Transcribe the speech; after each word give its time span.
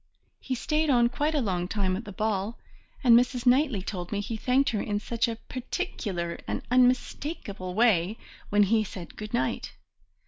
He 0.39 0.55
stayed 0.55 0.89
on 0.89 1.09
quite 1.09 1.35
a 1.35 1.41
long 1.41 1.67
time 1.67 1.95
at 1.95 2.05
the 2.05 2.11
ball, 2.11 2.57
and 3.03 3.15
Mrs. 3.15 3.45
Knightley 3.45 3.83
told 3.83 4.11
me 4.11 4.19
he 4.19 4.35
thanked 4.35 4.71
her 4.71 4.81
in 4.81 4.99
such 4.99 5.27
a 5.27 5.35
particular 5.35 6.39
and 6.47 6.63
unmistakable 6.71 7.75
way 7.75 8.17
when 8.49 8.63
he 8.63 8.83
said 8.83 9.15
good 9.15 9.31
night! 9.31 9.73